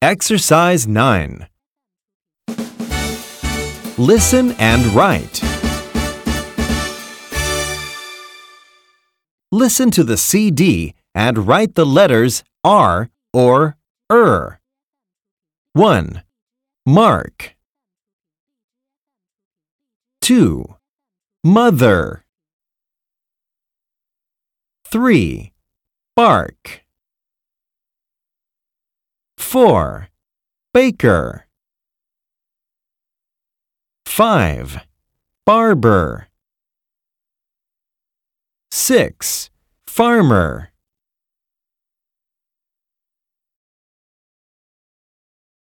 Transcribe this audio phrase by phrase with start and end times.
[0.00, 1.48] Exercise 9.
[3.98, 5.42] Listen and write.
[9.50, 13.76] Listen to the CD and write the letters R or
[14.08, 14.60] ER.
[15.72, 16.22] 1.
[16.86, 17.56] Mark.
[20.20, 20.76] 2.
[21.42, 22.24] Mother.
[24.84, 25.52] 3.
[26.14, 26.84] Bark.
[29.48, 30.10] 4.
[30.74, 31.46] Baker.
[34.04, 34.80] 5.
[35.46, 36.28] Barber.
[38.70, 39.48] 6.
[39.86, 40.67] Farmer.